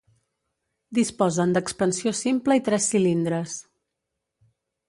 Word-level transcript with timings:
Disposen 0.99 1.53
d’expansió 1.57 2.15
simple 2.21 2.57
i 2.61 2.65
tres 2.71 2.91
cilindres. 2.95 3.57